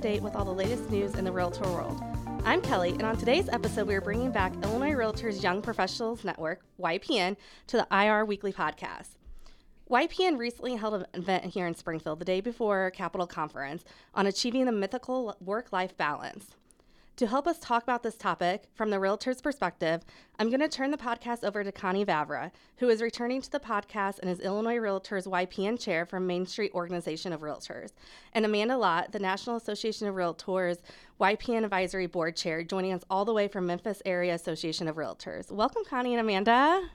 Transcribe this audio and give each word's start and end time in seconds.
date 0.00 0.22
with 0.22 0.34
all 0.34 0.46
the 0.46 0.50
latest 0.50 0.90
news 0.90 1.14
in 1.14 1.24
the 1.24 1.32
realtor 1.32 1.64
world. 1.64 2.02
I'm 2.44 2.62
Kelly, 2.62 2.90
and 2.90 3.02
on 3.02 3.18
today's 3.18 3.50
episode, 3.50 3.86
we 3.86 3.94
are 3.94 4.00
bringing 4.00 4.32
back 4.32 4.54
Illinois 4.62 4.92
Realtors 4.92 5.42
Young 5.42 5.60
Professionals 5.60 6.24
Network, 6.24 6.62
YPN, 6.80 7.36
to 7.66 7.76
the 7.76 7.86
IR 7.92 8.24
Weekly 8.24 8.52
podcast. 8.52 9.10
YPN 9.90 10.38
recently 10.38 10.76
held 10.76 10.94
an 10.94 11.06
event 11.12 11.44
here 11.44 11.66
in 11.66 11.74
Springfield 11.74 12.18
the 12.18 12.24
day 12.24 12.40
before 12.40 12.90
Capitol 12.92 13.26
Conference 13.26 13.84
on 14.14 14.26
achieving 14.26 14.64
the 14.64 14.72
mythical 14.72 15.36
work 15.38 15.70
life 15.70 15.94
balance. 15.98 16.56
To 17.20 17.26
help 17.26 17.46
us 17.46 17.58
talk 17.58 17.82
about 17.82 18.02
this 18.02 18.16
topic 18.16 18.62
from 18.72 18.88
the 18.88 18.98
realtor's 18.98 19.42
perspective, 19.42 20.00
I'm 20.38 20.48
going 20.48 20.60
to 20.60 20.70
turn 20.70 20.90
the 20.90 20.96
podcast 20.96 21.44
over 21.44 21.62
to 21.62 21.70
Connie 21.70 22.02
Vavra, 22.02 22.50
who 22.78 22.88
is 22.88 23.02
returning 23.02 23.42
to 23.42 23.52
the 23.52 23.60
podcast 23.60 24.20
and 24.20 24.30
is 24.30 24.40
Illinois 24.40 24.78
Realtors 24.78 25.26
YPN 25.26 25.78
chair 25.78 26.06
from 26.06 26.26
Main 26.26 26.46
Street 26.46 26.72
Organization 26.72 27.34
of 27.34 27.42
Realtors, 27.42 27.90
and 28.32 28.46
Amanda 28.46 28.78
Lott, 28.78 29.12
the 29.12 29.18
National 29.18 29.56
Association 29.56 30.08
of 30.08 30.14
Realtors 30.14 30.78
YPN 31.20 31.62
Advisory 31.64 32.06
Board 32.06 32.36
chair, 32.36 32.64
joining 32.64 32.94
us 32.94 33.04
all 33.10 33.26
the 33.26 33.34
way 33.34 33.48
from 33.48 33.66
Memphis 33.66 34.00
Area 34.06 34.34
Association 34.34 34.88
of 34.88 34.96
Realtors. 34.96 35.50
Welcome, 35.50 35.84
Connie 35.84 36.14
and 36.14 36.22
Amanda. 36.22 36.88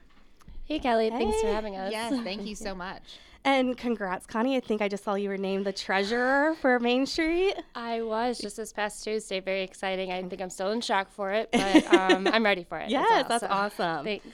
Hey, 0.64 0.80
Kelly. 0.80 1.12
Hey. 1.12 1.20
Thanks 1.20 1.40
for 1.40 1.54
having 1.54 1.76
us. 1.76 1.92
Yes, 1.92 2.20
thank 2.24 2.48
you 2.48 2.56
so 2.56 2.74
much. 2.74 3.20
And 3.46 3.78
congrats, 3.78 4.26
Connie. 4.26 4.58
I 4.58 4.60
think 4.60 4.82
I 4.82 4.88
just 4.88 5.04
saw 5.04 5.14
you 5.14 5.30
were 5.30 5.38
named 5.38 5.68
the 5.68 5.72
treasurer 5.72 6.56
for 6.62 6.80
Main 6.80 7.06
Street. 7.06 7.54
I 7.76 8.02
was 8.02 8.40
just 8.40 8.58
this 8.58 8.74
past 8.74 9.04
Tuesday. 9.04 9.40
Very 9.40 9.62
exciting. 9.62 10.12
I 10.12 10.24
think 10.24 10.42
I'm 10.42 10.50
still 10.50 10.72
in 10.72 10.82
shock 10.82 11.12
for 11.12 11.32
it, 11.32 11.50
but 11.52 11.86
um, 11.94 12.26
I'm 12.26 12.44
ready 12.44 12.64
for 12.64 12.80
it. 12.80 12.90
yes, 12.90 13.08
well, 13.08 13.24
that's 13.30 13.44
so. 13.44 13.48
awesome. 13.48 14.04
Thanks. 14.04 14.26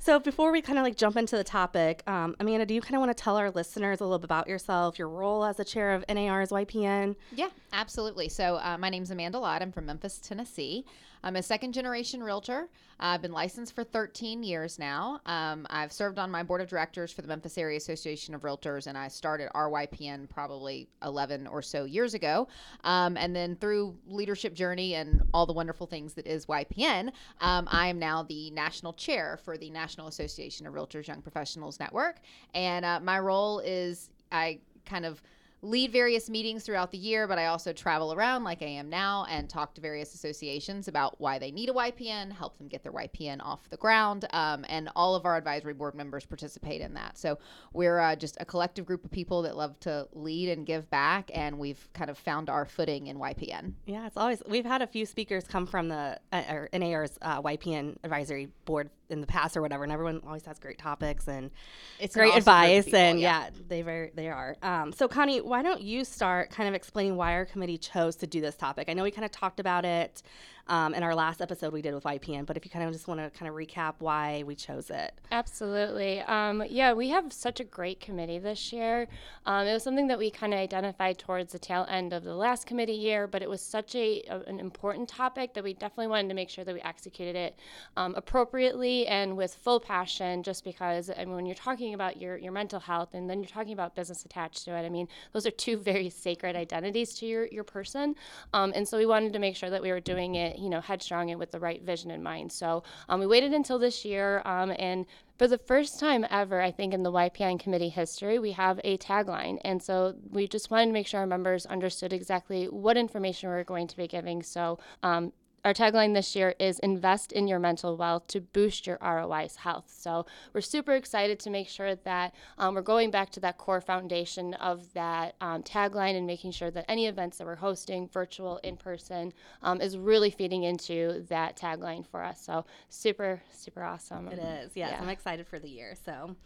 So 0.00 0.18
before 0.18 0.50
we 0.50 0.60
kind 0.60 0.76
of 0.76 0.84
like 0.84 0.96
jump 0.96 1.16
into 1.16 1.36
the 1.36 1.44
topic, 1.44 2.02
um, 2.08 2.34
Amanda, 2.40 2.66
do 2.66 2.74
you 2.74 2.80
kind 2.80 2.96
of 2.96 3.00
want 3.00 3.16
to 3.16 3.22
tell 3.22 3.36
our 3.36 3.50
listeners 3.50 4.00
a 4.00 4.04
little 4.04 4.18
bit 4.18 4.24
about 4.24 4.48
yourself, 4.48 4.98
your 4.98 5.08
role 5.08 5.44
as 5.44 5.58
the 5.58 5.64
chair 5.64 5.92
of 5.92 6.04
NAR's 6.08 6.50
YPN? 6.50 7.14
Yeah, 7.32 7.50
absolutely. 7.72 8.28
So 8.28 8.56
uh, 8.56 8.76
my 8.78 8.90
name's 8.90 9.10
Amanda 9.12 9.38
Lott. 9.38 9.62
I'm 9.62 9.70
from 9.70 9.86
Memphis, 9.86 10.18
Tennessee. 10.18 10.84
I'm 11.22 11.36
a 11.36 11.42
second 11.42 11.72
generation 11.72 12.22
realtor. 12.22 12.68
I've 13.00 13.22
been 13.22 13.32
licensed 13.32 13.74
for 13.74 13.84
13 13.84 14.42
years 14.42 14.78
now. 14.78 15.20
Um, 15.26 15.66
I've 15.70 15.92
served 15.92 16.18
on 16.18 16.30
my 16.30 16.42
board 16.42 16.60
of 16.60 16.68
directors 16.68 17.12
for 17.12 17.22
the 17.22 17.28
Memphis 17.28 17.56
Area 17.58 17.76
Association 17.76 18.34
of 18.34 18.42
Realtors, 18.42 18.86
and 18.86 18.98
I 18.98 19.08
started 19.08 19.50
RYPN 19.54 20.28
probably 20.28 20.88
11 21.02 21.46
or 21.46 21.62
so 21.62 21.84
years 21.84 22.14
ago. 22.14 22.48
Um, 22.84 23.16
and 23.16 23.34
then 23.34 23.56
through 23.56 23.96
leadership 24.06 24.54
journey 24.54 24.94
and 24.94 25.22
all 25.32 25.46
the 25.46 25.52
wonderful 25.52 25.86
things 25.86 26.14
that 26.14 26.26
is 26.26 26.46
YPN, 26.46 27.12
um, 27.40 27.68
I 27.70 27.88
am 27.88 27.98
now 27.98 28.22
the 28.22 28.50
national 28.50 28.92
chair 28.94 29.38
for 29.44 29.56
the 29.56 29.70
National 29.70 30.08
Association 30.08 30.66
of 30.66 30.74
Realtors 30.74 31.06
Young 31.06 31.22
Professionals 31.22 31.78
Network. 31.78 32.16
And 32.54 32.84
uh, 32.84 33.00
my 33.00 33.18
role 33.20 33.60
is 33.60 34.10
I 34.32 34.58
kind 34.84 35.06
of 35.06 35.22
lead 35.62 35.90
various 35.90 36.30
meetings 36.30 36.64
throughout 36.64 36.92
the 36.92 36.98
year, 36.98 37.26
but 37.26 37.38
I 37.38 37.46
also 37.46 37.72
travel 37.72 38.12
around 38.12 38.44
like 38.44 38.62
I 38.62 38.66
am 38.66 38.88
now 38.88 39.26
and 39.28 39.48
talk 39.48 39.74
to 39.74 39.80
various 39.80 40.14
associations 40.14 40.88
about 40.88 41.20
why 41.20 41.38
they 41.38 41.50
need 41.50 41.68
a 41.68 41.72
YPN, 41.72 42.32
help 42.32 42.56
them 42.58 42.68
get 42.68 42.82
their 42.82 42.92
YPN 42.92 43.42
off 43.42 43.68
the 43.68 43.76
ground. 43.76 44.26
Um, 44.30 44.64
and 44.68 44.88
all 44.94 45.14
of 45.14 45.24
our 45.24 45.36
advisory 45.36 45.74
board 45.74 45.94
members 45.94 46.24
participate 46.24 46.80
in 46.80 46.94
that. 46.94 47.18
So 47.18 47.38
we're 47.72 47.98
uh, 47.98 48.16
just 48.16 48.36
a 48.40 48.44
collective 48.44 48.86
group 48.86 49.04
of 49.04 49.10
people 49.10 49.42
that 49.42 49.56
love 49.56 49.78
to 49.80 50.06
lead 50.12 50.50
and 50.50 50.64
give 50.64 50.88
back, 50.90 51.30
and 51.34 51.58
we've 51.58 51.88
kind 51.92 52.10
of 52.10 52.18
found 52.18 52.48
our 52.48 52.64
footing 52.64 53.08
in 53.08 53.18
YPN. 53.18 53.72
Yeah, 53.86 54.06
it's 54.06 54.16
always, 54.16 54.42
we've 54.48 54.64
had 54.64 54.82
a 54.82 54.86
few 54.86 55.06
speakers 55.06 55.44
come 55.44 55.66
from 55.66 55.88
the 55.88 56.18
uh, 56.32 56.66
NAR's 56.72 57.18
uh, 57.22 57.42
YPN 57.42 57.96
advisory 58.04 58.48
board 58.64 58.90
in 59.10 59.20
the 59.20 59.26
past 59.26 59.56
or 59.56 59.62
whatever, 59.62 59.84
and 59.84 59.92
everyone 59.92 60.20
always 60.26 60.44
has 60.44 60.58
great 60.58 60.78
topics 60.78 61.28
and 61.28 61.50
it's 61.98 62.14
great 62.14 62.28
awesome 62.28 62.38
advice. 62.38 62.84
people, 62.84 63.00
and 63.00 63.20
yeah. 63.20 63.44
yeah. 63.44 63.50
they 63.68 63.82
very 63.82 64.10
they 64.14 64.28
are. 64.28 64.56
Um, 64.62 64.92
so 64.92 65.08
Connie, 65.08 65.40
why 65.40 65.62
don't 65.62 65.80
you 65.80 66.04
start 66.04 66.50
kind 66.50 66.68
of 66.68 66.74
explaining 66.74 67.16
why 67.16 67.32
our 67.32 67.44
committee 67.44 67.78
chose 67.78 68.16
to 68.16 68.26
do 68.26 68.40
this 68.40 68.56
topic? 68.56 68.88
I 68.88 68.94
know 68.94 69.02
we 69.02 69.10
kind 69.10 69.24
of 69.24 69.32
talked 69.32 69.60
about 69.60 69.84
it 69.84 70.22
um, 70.68 70.94
in 70.94 71.02
our 71.02 71.14
last 71.14 71.40
episode 71.40 71.72
we 71.72 71.82
did 71.82 71.94
with 71.94 72.04
YPN, 72.04 72.46
but 72.46 72.56
if 72.56 72.64
you 72.64 72.70
kind 72.70 72.84
of 72.84 72.92
just 72.92 73.08
want 73.08 73.20
to 73.20 73.30
kind 73.38 73.48
of 73.48 73.54
recap 73.54 73.94
why 73.98 74.42
we 74.46 74.54
chose 74.54 74.90
it. 74.90 75.12
Absolutely. 75.32 76.20
Um, 76.20 76.62
yeah, 76.68 76.92
we 76.92 77.08
have 77.08 77.32
such 77.32 77.60
a 77.60 77.64
great 77.64 78.00
committee 78.00 78.38
this 78.38 78.72
year. 78.72 79.08
Um, 79.46 79.66
it 79.66 79.72
was 79.72 79.82
something 79.82 80.08
that 80.08 80.18
we 80.18 80.30
kind 80.30 80.52
of 80.52 80.60
identified 80.60 81.18
towards 81.18 81.52
the 81.52 81.58
tail 81.58 81.86
end 81.88 82.12
of 82.12 82.24
the 82.24 82.34
last 82.34 82.66
committee 82.66 82.92
year, 82.92 83.26
but 83.26 83.42
it 83.42 83.48
was 83.48 83.62
such 83.62 83.94
a, 83.94 84.22
a 84.28 84.38
an 84.48 84.60
important 84.60 85.08
topic 85.08 85.54
that 85.54 85.64
we 85.64 85.74
definitely 85.74 86.06
wanted 86.06 86.28
to 86.28 86.34
make 86.34 86.48
sure 86.50 86.64
that 86.64 86.74
we 86.74 86.80
executed 86.80 87.36
it 87.36 87.58
um, 87.96 88.14
appropriately 88.16 89.06
and 89.06 89.36
with 89.36 89.54
full 89.54 89.80
passion. 89.80 90.42
Just 90.42 90.64
because, 90.64 91.10
I 91.10 91.24
mean, 91.24 91.34
when 91.34 91.46
you're 91.46 91.54
talking 91.54 91.94
about 91.94 92.20
your 92.20 92.36
your 92.36 92.52
mental 92.52 92.80
health 92.80 93.10
and 93.14 93.28
then 93.28 93.40
you're 93.40 93.48
talking 93.48 93.72
about 93.72 93.94
business 93.94 94.24
attached 94.24 94.64
to 94.64 94.72
it, 94.72 94.84
I 94.84 94.88
mean, 94.88 95.08
those 95.32 95.46
are 95.46 95.50
two 95.50 95.76
very 95.88 96.10
sacred 96.10 96.56
identities 96.56 97.14
to 97.14 97.26
your 97.26 97.46
your 97.46 97.64
person, 97.64 98.14
um, 98.52 98.72
and 98.74 98.86
so 98.86 98.98
we 98.98 99.06
wanted 99.06 99.32
to 99.32 99.38
make 99.38 99.56
sure 99.56 99.70
that 99.70 99.82
we 99.82 99.90
were 99.90 100.00
doing 100.00 100.34
it 100.34 100.57
you 100.58 100.68
know, 100.68 100.80
headstrong 100.80 101.30
and 101.30 101.38
with 101.38 101.50
the 101.50 101.60
right 101.60 101.82
vision 101.82 102.10
in 102.10 102.22
mind. 102.22 102.52
So 102.52 102.82
um, 103.08 103.20
we 103.20 103.26
waited 103.26 103.52
until 103.52 103.78
this 103.78 104.04
year, 104.04 104.42
um, 104.44 104.72
and 104.78 105.06
for 105.38 105.46
the 105.46 105.58
first 105.58 106.00
time 106.00 106.26
ever, 106.30 106.60
I 106.60 106.72
think 106.72 106.92
in 106.92 107.04
the 107.04 107.12
YPN 107.12 107.60
committee 107.60 107.90
history, 107.90 108.40
we 108.40 108.52
have 108.52 108.80
a 108.82 108.98
tagline. 108.98 109.58
And 109.64 109.80
so 109.80 110.16
we 110.30 110.48
just 110.48 110.68
wanted 110.68 110.86
to 110.86 110.92
make 110.92 111.06
sure 111.06 111.20
our 111.20 111.26
members 111.26 111.64
understood 111.64 112.12
exactly 112.12 112.66
what 112.66 112.96
information 112.96 113.48
we 113.48 113.54
are 113.54 113.64
going 113.64 113.86
to 113.86 113.96
be 113.96 114.08
giving. 114.08 114.42
So 114.42 114.80
um, 115.04 115.32
our 115.64 115.74
tagline 115.74 116.14
this 116.14 116.36
year 116.36 116.54
is 116.58 116.78
invest 116.80 117.32
in 117.32 117.48
your 117.48 117.58
mental 117.58 117.96
wealth 117.96 118.26
to 118.28 118.40
boost 118.40 118.86
your 118.86 118.98
ROI's 119.02 119.56
health. 119.56 119.84
So 119.88 120.26
we're 120.52 120.60
super 120.60 120.92
excited 120.92 121.38
to 121.40 121.50
make 121.50 121.68
sure 121.68 121.94
that 121.94 122.34
um, 122.58 122.74
we're 122.74 122.82
going 122.82 123.10
back 123.10 123.30
to 123.30 123.40
that 123.40 123.58
core 123.58 123.80
foundation 123.80 124.54
of 124.54 124.92
that 124.94 125.34
um, 125.40 125.62
tagline 125.62 126.16
and 126.16 126.26
making 126.26 126.52
sure 126.52 126.70
that 126.70 126.84
any 126.88 127.06
events 127.06 127.38
that 127.38 127.46
we're 127.46 127.56
hosting, 127.56 128.08
virtual, 128.08 128.58
in 128.58 128.76
person, 128.76 129.32
um, 129.62 129.80
is 129.80 129.98
really 129.98 130.30
feeding 130.30 130.64
into 130.64 131.24
that 131.28 131.56
tagline 131.56 132.06
for 132.06 132.22
us. 132.22 132.40
So 132.40 132.64
super, 132.88 133.42
super 133.52 133.82
awesome. 133.82 134.28
It 134.28 134.38
is, 134.38 134.72
yes. 134.74 134.92
Yeah. 134.92 135.00
I'm 135.00 135.08
excited 135.08 135.46
for 135.46 135.58
the 135.58 135.68
year. 135.68 135.94
So. 136.04 136.36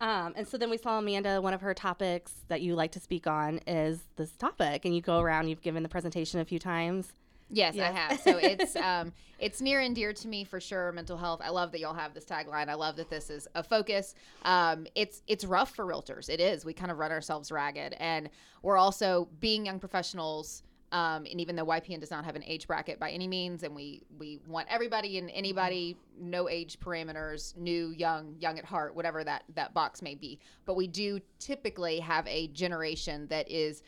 Um, 0.00 0.34
and 0.36 0.46
so 0.46 0.58
then 0.58 0.70
we 0.70 0.76
saw 0.76 0.98
Amanda, 0.98 1.40
one 1.40 1.54
of 1.54 1.60
her 1.60 1.72
topics 1.72 2.32
that 2.48 2.60
you 2.60 2.74
like 2.74 2.92
to 2.92 3.00
speak 3.00 3.26
on 3.26 3.60
is 3.66 4.00
this 4.16 4.32
topic. 4.32 4.84
And 4.84 4.94
you 4.94 5.00
go 5.00 5.20
around, 5.20 5.48
you've 5.48 5.62
given 5.62 5.82
the 5.82 5.88
presentation 5.88 6.40
a 6.40 6.44
few 6.44 6.58
times. 6.58 7.12
Yes, 7.50 7.74
yes, 7.74 7.90
I 7.90 7.98
have. 7.98 8.20
So 8.20 8.38
it's 8.38 8.76
um, 8.76 9.12
it's 9.38 9.60
near 9.60 9.80
and 9.80 9.94
dear 9.94 10.12
to 10.12 10.28
me 10.28 10.44
for 10.44 10.60
sure. 10.60 10.92
Mental 10.92 11.16
health. 11.16 11.40
I 11.44 11.50
love 11.50 11.72
that 11.72 11.80
y'all 11.80 11.94
have 11.94 12.14
this 12.14 12.24
tagline. 12.24 12.68
I 12.68 12.74
love 12.74 12.96
that 12.96 13.10
this 13.10 13.30
is 13.30 13.46
a 13.54 13.62
focus. 13.62 14.14
Um, 14.44 14.86
it's 14.94 15.22
it's 15.26 15.44
rough 15.44 15.74
for 15.74 15.84
realtors. 15.84 16.28
It 16.28 16.40
is. 16.40 16.64
We 16.64 16.72
kind 16.72 16.90
of 16.90 16.98
run 16.98 17.12
ourselves 17.12 17.52
ragged, 17.52 17.94
and 17.94 18.30
we're 18.62 18.78
also 18.78 19.28
being 19.40 19.66
young 19.66 19.78
professionals. 19.78 20.62
Um, 20.92 21.26
and 21.28 21.40
even 21.40 21.56
though 21.56 21.66
YPN 21.66 21.98
does 21.98 22.12
not 22.12 22.24
have 22.24 22.36
an 22.36 22.44
age 22.44 22.68
bracket 22.68 23.00
by 23.00 23.10
any 23.10 23.26
means, 23.26 23.64
and 23.64 23.74
we 23.74 24.02
we 24.16 24.38
want 24.46 24.68
everybody 24.70 25.18
and 25.18 25.28
anybody, 25.32 25.96
no 26.16 26.48
age 26.48 26.78
parameters, 26.78 27.56
new, 27.56 27.90
young, 27.90 28.36
young 28.38 28.60
at 28.60 28.64
heart, 28.64 28.94
whatever 28.94 29.24
that 29.24 29.42
that 29.56 29.74
box 29.74 30.02
may 30.02 30.14
be. 30.14 30.38
But 30.64 30.76
we 30.76 30.86
do 30.86 31.20
typically 31.40 31.98
have 31.98 32.26
a 32.28 32.46
generation 32.48 33.26
that 33.26 33.50
is 33.50 33.82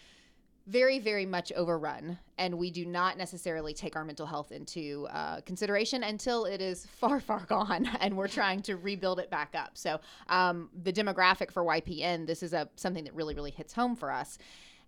very, 0.66 0.98
very 0.98 1.26
much 1.26 1.52
overrun, 1.52 2.18
and 2.38 2.58
we 2.58 2.70
do 2.70 2.84
not 2.84 3.16
necessarily 3.16 3.72
take 3.72 3.94
our 3.94 4.04
mental 4.04 4.26
health 4.26 4.50
into 4.50 5.06
uh, 5.10 5.40
consideration 5.42 6.02
until 6.02 6.44
it 6.44 6.60
is 6.60 6.86
far, 6.90 7.20
far 7.20 7.44
gone, 7.46 7.88
and 8.00 8.16
we're 8.16 8.28
trying 8.28 8.62
to 8.62 8.76
rebuild 8.76 9.20
it 9.20 9.30
back 9.30 9.54
up. 9.54 9.70
So, 9.74 10.00
um, 10.28 10.70
the 10.82 10.92
demographic 10.92 11.50
for 11.50 11.64
YPN, 11.64 12.26
this 12.26 12.42
is 12.42 12.52
a 12.52 12.68
something 12.76 13.04
that 13.04 13.14
really, 13.14 13.34
really 13.34 13.52
hits 13.52 13.72
home 13.72 13.94
for 13.94 14.10
us. 14.10 14.38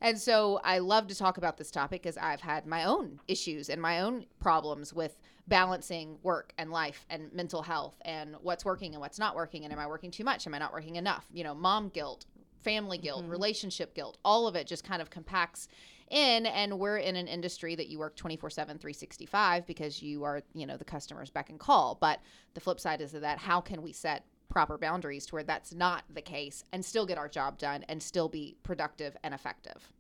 And 0.01 0.19
so, 0.19 0.61
I 0.65 0.79
love 0.79 1.07
to 1.09 1.15
talk 1.15 1.39
about 1.39 1.57
this 1.57 1.71
topic 1.71 2.03
because 2.03 2.17
I've 2.17 2.41
had 2.41 2.67
my 2.67 2.85
own 2.85 3.21
issues 3.29 3.69
and 3.71 3.81
my 3.81 4.01
own 4.01 4.27
problems 4.41 4.93
with 4.93 5.17
balancing 5.47 6.19
work 6.23 6.53
and 6.59 6.71
life 6.71 7.07
and 7.09 7.33
mental 7.33 7.63
health 7.63 7.95
and 8.03 8.37
what's 8.43 8.65
working 8.65 8.93
and 8.93 9.01
what's 9.01 9.19
not 9.19 9.35
working 9.35 9.65
and 9.65 9.73
am 9.73 9.79
I 9.79 9.87
working 9.87 10.11
too 10.11 10.25
much? 10.25 10.47
Am 10.47 10.55
I 10.55 10.59
not 10.59 10.73
working 10.73 10.97
enough? 10.97 11.25
You 11.33 11.43
know, 11.43 11.55
mom 11.55 11.89
guilt, 11.89 12.27
family 12.63 12.99
guilt, 12.99 13.23
mm-hmm. 13.23 13.31
relationship 13.31 13.95
guilt, 13.95 14.19
all 14.25 14.47
of 14.47 14.57
it 14.57 14.67
just 14.67 14.85
kind 14.85 15.03
of 15.03 15.11
compacts 15.11 15.69
in 16.11 16.47
and 16.47 16.79
we're 16.79 16.97
in 16.97 17.17
an 17.17 17.29
industry 17.29 17.75
that 17.75 17.89
you 17.89 17.99
work 17.99 18.17
24/7 18.17 18.53
365 18.55 19.67
because 19.67 20.03
you 20.03 20.25
are, 20.25 20.43
you 20.55 20.67
know, 20.67 20.77
the 20.77 20.85
customer's 20.85 21.31
beck 21.31 21.51
and 21.51 21.59
call. 21.59 21.97
But 22.01 22.21
the 22.55 22.61
flip 22.61 22.81
side 22.81 23.01
is 23.01 23.13
that 23.13 23.39
how 23.39 23.61
can 23.61 23.83
we 23.83 23.93
set 23.93 24.25
proper 24.49 24.79
boundaries 24.79 25.27
to 25.27 25.35
where 25.35 25.43
that's 25.43 25.75
not 25.75 26.05
the 26.13 26.23
case 26.23 26.65
and 26.73 26.85
still 26.85 27.05
get 27.05 27.19
our 27.19 27.29
job 27.29 27.59
done 27.59 27.85
and 27.89 28.03
still 28.03 28.29
be 28.29 28.57
productive 28.63 29.17
and 29.23 29.35
effective? 29.35 29.93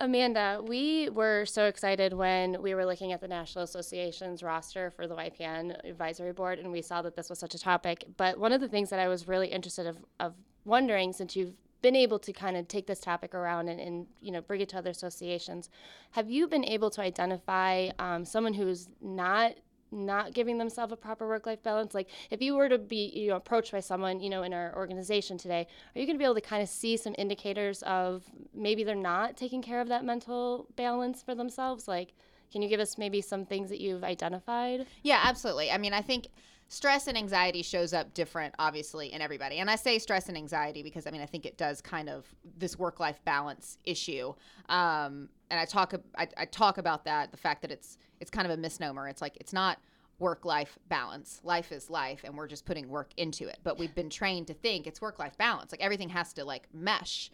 Amanda, 0.00 0.60
we 0.66 1.10
were 1.10 1.44
so 1.46 1.66
excited 1.66 2.12
when 2.12 2.60
we 2.60 2.74
were 2.74 2.84
looking 2.84 3.12
at 3.12 3.20
the 3.20 3.28
National 3.28 3.62
Association's 3.62 4.42
roster 4.42 4.90
for 4.90 5.06
the 5.06 5.14
YPN 5.14 5.88
advisory 5.88 6.32
board 6.32 6.58
and 6.58 6.72
we 6.72 6.82
saw 6.82 7.02
that 7.02 7.14
this 7.14 7.30
was 7.30 7.38
such 7.38 7.54
a 7.54 7.58
topic. 7.58 8.04
But 8.16 8.38
one 8.38 8.52
of 8.52 8.60
the 8.60 8.68
things 8.68 8.90
that 8.90 8.98
I 8.98 9.06
was 9.06 9.28
really 9.28 9.48
interested 9.48 9.86
of, 9.86 9.98
of 10.18 10.34
wondering 10.64 11.12
since 11.12 11.36
you've 11.36 11.54
been 11.82 11.96
able 11.96 12.18
to 12.20 12.32
kind 12.32 12.56
of 12.56 12.68
take 12.68 12.86
this 12.86 13.00
topic 13.00 13.34
around 13.34 13.68
and, 13.68 13.80
and, 13.80 14.06
you 14.20 14.30
know 14.32 14.40
bring 14.40 14.60
it 14.60 14.68
to 14.68 14.78
other 14.78 14.90
associations 14.90 15.68
have 16.12 16.30
you 16.30 16.46
been 16.46 16.64
able 16.64 16.90
to 16.90 17.00
identify 17.00 17.90
um, 17.98 18.24
someone 18.24 18.54
who's 18.54 18.88
not 19.00 19.54
not 19.92 20.32
giving 20.32 20.56
themselves 20.56 20.90
a 20.92 20.96
proper 20.96 21.28
work-life 21.28 21.62
balance? 21.62 21.92
Like 21.94 22.08
if 22.30 22.40
you 22.40 22.54
were 22.54 22.68
to 22.68 22.78
be 22.78 23.12
you 23.14 23.28
know 23.28 23.36
approached 23.36 23.72
by 23.72 23.80
someone 23.80 24.20
you 24.20 24.30
know 24.30 24.42
in 24.42 24.54
our 24.54 24.74
organization 24.74 25.36
today 25.36 25.66
are 25.94 26.00
you 26.00 26.06
going 26.06 26.16
to 26.16 26.18
be 26.18 26.24
able 26.24 26.34
to 26.34 26.40
kind 26.40 26.62
of 26.62 26.68
see 26.68 26.96
some 26.96 27.14
indicators 27.18 27.82
of 27.82 28.24
maybe 28.54 28.84
they're 28.84 28.94
not 28.94 29.36
taking 29.36 29.62
care 29.62 29.80
of 29.80 29.88
that 29.88 30.04
mental 30.04 30.66
balance 30.76 31.22
for 31.22 31.34
themselves? 31.34 31.86
Like 31.86 32.14
can 32.50 32.62
you 32.62 32.68
give 32.68 32.80
us 32.80 32.98
maybe 32.98 33.20
some 33.20 33.46
things 33.46 33.70
that 33.70 33.80
you've 33.80 34.04
identified? 34.04 34.86
Yeah, 35.02 35.20
absolutely. 35.24 35.70
I 35.70 35.78
mean, 35.78 35.94
I 35.94 36.02
think 36.02 36.28
stress 36.72 37.06
and 37.06 37.18
anxiety 37.18 37.60
shows 37.60 37.92
up 37.92 38.14
different 38.14 38.54
obviously 38.58 39.12
in 39.12 39.20
everybody. 39.20 39.58
And 39.58 39.70
I 39.70 39.76
say 39.76 39.98
stress 39.98 40.28
and 40.28 40.38
anxiety 40.38 40.82
because 40.82 41.06
I 41.06 41.10
mean, 41.10 41.20
I 41.20 41.26
think 41.26 41.44
it 41.44 41.58
does 41.58 41.82
kind 41.82 42.08
of 42.08 42.24
this 42.56 42.78
work-life 42.78 43.20
balance 43.26 43.76
issue. 43.84 44.32
Um, 44.70 45.28
and 45.50 45.60
I 45.60 45.66
talk 45.66 45.92
I, 46.16 46.26
I 46.34 46.46
talk 46.46 46.78
about 46.78 47.04
that, 47.04 47.30
the 47.30 47.36
fact 47.36 47.60
that 47.60 47.70
it's 47.70 47.98
it's 48.20 48.30
kind 48.30 48.46
of 48.46 48.52
a 48.52 48.56
misnomer. 48.56 49.06
It's 49.08 49.20
like 49.20 49.36
it's 49.36 49.52
not 49.52 49.80
work 50.18 50.46
life 50.46 50.78
balance. 50.88 51.42
Life 51.44 51.72
is 51.72 51.90
life 51.90 52.22
and 52.24 52.34
we're 52.34 52.48
just 52.48 52.64
putting 52.64 52.88
work 52.88 53.10
into 53.18 53.48
it. 53.48 53.58
But 53.62 53.78
we've 53.78 53.94
been 53.94 54.08
trained 54.08 54.46
to 54.46 54.54
think 54.54 54.86
it's 54.86 55.02
work 55.02 55.18
life 55.18 55.36
balance. 55.36 55.72
Like 55.72 55.82
everything 55.82 56.08
has 56.08 56.32
to 56.34 56.44
like 56.44 56.68
mesh. 56.72 57.30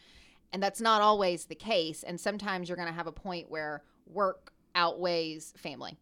And 0.52 0.60
that's 0.60 0.80
not 0.80 1.00
always 1.00 1.44
the 1.44 1.54
case. 1.54 2.02
And 2.02 2.20
sometimes 2.20 2.68
you're 2.68 2.76
going 2.76 2.88
to 2.88 2.94
have 2.94 3.06
a 3.06 3.12
point 3.12 3.48
where 3.50 3.82
work 4.06 4.52
outweighs 4.74 5.52
family. 5.56 5.96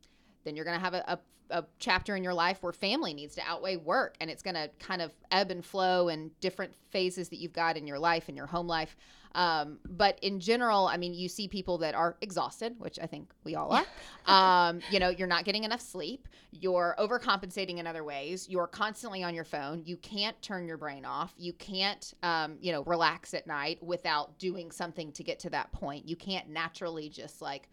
Then 0.47 0.57
you're 0.57 0.65
going 0.65 0.79
to 0.79 0.85
have 0.85 0.95
a, 0.95 1.05
a 1.07 1.19
a 1.51 1.65
chapter 1.79 2.17
in 2.17 2.25
your 2.25 2.35
life 2.35 2.63
where 2.63 2.73
family 2.73 3.15
needs 3.15 3.35
to 3.37 3.43
outweigh 3.47 3.77
work 3.77 4.17
and 4.21 4.31
it's 4.31 4.43
going 4.43 4.55
to 4.55 4.71
kind 4.79 5.01
of 5.01 5.13
ebb 5.31 5.51
and 5.51 5.65
flow 5.65 6.09
in 6.09 6.31
different 6.41 6.75
phases 6.91 7.29
that 7.29 7.37
you've 7.37 7.53
got 7.53 7.77
in 7.77 7.87
your 7.87 7.99
life 7.99 8.25
and 8.29 8.37
your 8.37 8.47
home 8.47 8.67
life. 8.67 8.97
Um, 9.35 9.81
but 9.87 10.19
in 10.23 10.41
general 10.41 10.87
i 10.87 10.97
mean 10.97 11.13
you 11.13 11.29
see 11.29 11.47
people 11.47 11.77
that 11.79 11.95
are 11.95 12.17
exhausted 12.23 12.75
which 12.79 12.99
i 12.99 13.07
think 13.07 13.31
we 13.45 13.55
all 13.55 13.71
are. 13.71 13.85
Um, 14.27 14.81
you 14.91 14.99
know 14.99 15.11
you're 15.11 15.29
not 15.29 15.45
getting 15.45 15.63
enough 15.63 15.81
sleep. 15.81 16.27
You're 16.51 16.97
overcompensating 16.99 17.79
in 17.79 17.87
other 17.87 18.03
ways. 18.03 18.49
You're 18.49 18.67
constantly 18.67 19.23
on 19.23 19.37
your 19.37 19.45
phone. 19.45 19.83
You 19.85 19.97
can't 19.99 20.41
turn 20.43 20.67
your 20.67 20.79
brain 20.79 21.05
off. 21.05 21.33
You 21.37 21.53
can't 21.53 22.13
um, 22.25 22.57
you 22.61 22.73
know 22.73 22.83
relax 22.85 23.35
at 23.35 23.47
night 23.47 23.81
without 23.81 24.37
doing 24.39 24.73
something 24.73 25.13
to 25.13 25.23
get 25.23 25.39
to 25.41 25.51
that 25.51 25.71
point. 25.71 26.09
You 26.09 26.17
can't 26.17 26.49
naturally 26.49 27.09
just 27.09 27.41
like 27.41 27.69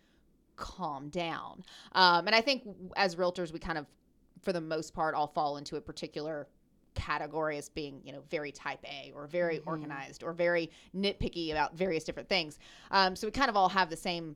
calm 0.55 1.09
down. 1.09 1.63
Um, 1.93 2.27
and 2.27 2.35
I 2.35 2.41
think 2.41 2.67
as 2.95 3.15
realtors, 3.15 3.51
we 3.51 3.59
kind 3.59 3.77
of, 3.77 3.85
for 4.41 4.53
the 4.53 4.61
most 4.61 4.93
part, 4.93 5.15
all 5.15 5.27
fall 5.27 5.57
into 5.57 5.75
a 5.75 5.81
particular 5.81 6.47
category 6.95 7.57
as 7.57 7.69
being, 7.69 8.01
you 8.03 8.11
know, 8.11 8.21
very 8.29 8.51
type 8.51 8.79
A 8.85 9.11
or 9.15 9.27
very 9.27 9.57
mm-hmm. 9.57 9.69
organized 9.69 10.23
or 10.23 10.33
very 10.33 10.69
nitpicky 10.95 11.51
about 11.51 11.75
various 11.75 12.03
different 12.03 12.29
things. 12.29 12.59
Um, 12.91 13.15
so 13.15 13.27
we 13.27 13.31
kind 13.31 13.49
of 13.49 13.57
all 13.57 13.69
have 13.69 13.89
the 13.89 13.97
same 13.97 14.35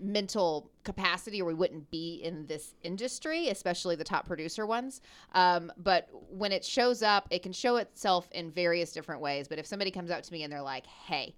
mental 0.00 0.70
capacity 0.84 1.42
or 1.42 1.44
we 1.44 1.54
wouldn't 1.54 1.90
be 1.90 2.20
in 2.22 2.46
this 2.46 2.74
industry 2.84 3.48
especially 3.48 3.96
the 3.96 4.04
top 4.04 4.26
producer 4.26 4.64
ones 4.64 5.00
um, 5.34 5.72
but 5.76 6.08
when 6.30 6.52
it 6.52 6.64
shows 6.64 7.02
up 7.02 7.26
it 7.30 7.42
can 7.42 7.52
show 7.52 7.76
itself 7.76 8.28
in 8.30 8.50
various 8.50 8.92
different 8.92 9.20
ways 9.20 9.48
but 9.48 9.58
if 9.58 9.66
somebody 9.66 9.90
comes 9.90 10.10
up 10.10 10.22
to 10.22 10.32
me 10.32 10.44
and 10.44 10.52
they're 10.52 10.62
like 10.62 10.86
hey 10.86 11.34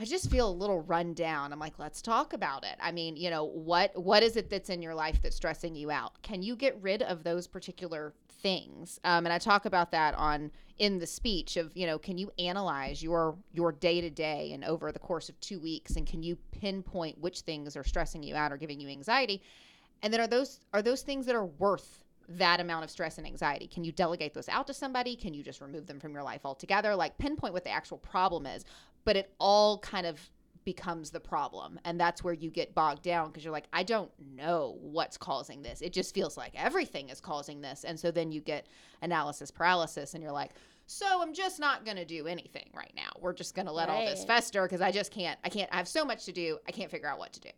I 0.00 0.06
just 0.06 0.30
feel 0.30 0.48
a 0.48 0.50
little 0.50 0.80
run 0.80 1.12
down. 1.12 1.52
I'm 1.52 1.58
like, 1.58 1.78
let's 1.78 2.00
talk 2.00 2.32
about 2.32 2.64
it. 2.64 2.76
I 2.80 2.90
mean, 2.90 3.16
you 3.16 3.28
know, 3.28 3.44
what 3.44 3.92
what 3.94 4.22
is 4.22 4.34
it 4.36 4.48
that's 4.48 4.70
in 4.70 4.80
your 4.80 4.94
life 4.94 5.20
that's 5.22 5.36
stressing 5.36 5.74
you 5.74 5.90
out? 5.90 6.22
Can 6.22 6.42
you 6.42 6.56
get 6.56 6.80
rid 6.80 7.02
of 7.02 7.22
those 7.22 7.46
particular 7.46 8.14
things? 8.42 8.98
Um, 9.04 9.26
and 9.26 9.32
I 9.32 9.36
talk 9.36 9.66
about 9.66 9.90
that 9.90 10.14
on 10.14 10.52
in 10.78 10.98
the 10.98 11.06
speech 11.06 11.58
of, 11.58 11.76
you 11.76 11.86
know, 11.86 11.98
can 11.98 12.16
you 12.16 12.32
analyze 12.38 13.02
your 13.02 13.36
your 13.52 13.72
day 13.72 14.00
to 14.00 14.08
day 14.08 14.52
and 14.54 14.64
over 14.64 14.90
the 14.90 14.98
course 14.98 15.28
of 15.28 15.38
two 15.40 15.60
weeks, 15.60 15.96
and 15.96 16.06
can 16.06 16.22
you 16.22 16.38
pinpoint 16.50 17.20
which 17.20 17.40
things 17.40 17.76
are 17.76 17.84
stressing 17.84 18.22
you 18.22 18.34
out 18.34 18.52
or 18.52 18.56
giving 18.56 18.80
you 18.80 18.88
anxiety? 18.88 19.42
And 20.02 20.10
then 20.10 20.22
are 20.22 20.26
those 20.26 20.60
are 20.72 20.80
those 20.80 21.02
things 21.02 21.26
that 21.26 21.34
are 21.34 21.44
worth 21.44 22.02
that 22.30 22.60
amount 22.60 22.84
of 22.84 22.90
stress 22.90 23.18
and 23.18 23.26
anxiety? 23.26 23.66
Can 23.66 23.84
you 23.84 23.92
delegate 23.92 24.34
those 24.34 24.48
out 24.48 24.66
to 24.68 24.74
somebody? 24.74 25.16
Can 25.16 25.34
you 25.34 25.42
just 25.42 25.60
remove 25.60 25.86
them 25.86 26.00
from 26.00 26.12
your 26.12 26.22
life 26.22 26.42
altogether? 26.44 26.94
Like 26.94 27.18
pinpoint 27.18 27.52
what 27.52 27.64
the 27.64 27.70
actual 27.70 27.98
problem 27.98 28.46
is 28.46 28.64
but 29.04 29.16
it 29.16 29.32
all 29.38 29.78
kind 29.78 30.06
of 30.06 30.30
becomes 30.64 31.10
the 31.10 31.20
problem 31.20 31.80
and 31.84 31.98
that's 31.98 32.22
where 32.22 32.34
you 32.34 32.50
get 32.50 32.74
bogged 32.74 33.02
down 33.02 33.28
because 33.28 33.42
you're 33.42 33.52
like 33.52 33.66
i 33.72 33.82
don't 33.82 34.10
know 34.36 34.76
what's 34.82 35.16
causing 35.16 35.62
this 35.62 35.80
it 35.80 35.90
just 35.90 36.14
feels 36.14 36.36
like 36.36 36.52
everything 36.54 37.08
is 37.08 37.18
causing 37.18 37.62
this 37.62 37.82
and 37.82 37.98
so 37.98 38.10
then 38.10 38.30
you 38.30 38.42
get 38.42 38.66
analysis 39.00 39.50
paralysis 39.50 40.12
and 40.12 40.22
you're 40.22 40.32
like 40.32 40.50
so 40.84 41.22
i'm 41.22 41.32
just 41.32 41.58
not 41.58 41.86
going 41.86 41.96
to 41.96 42.04
do 42.04 42.26
anything 42.26 42.68
right 42.76 42.92
now 42.94 43.08
we're 43.20 43.32
just 43.32 43.54
going 43.54 43.66
to 43.66 43.72
let 43.72 43.88
right. 43.88 43.94
all 43.94 44.06
this 44.06 44.22
fester 44.24 44.62
because 44.64 44.82
i 44.82 44.92
just 44.92 45.10
can't 45.10 45.38
i 45.44 45.48
can't 45.48 45.68
i 45.72 45.78
have 45.78 45.88
so 45.88 46.04
much 46.04 46.26
to 46.26 46.32
do 46.32 46.58
i 46.68 46.70
can't 46.70 46.90
figure 46.90 47.08
out 47.08 47.18
what 47.18 47.32
to 47.32 47.40
do 47.40 47.50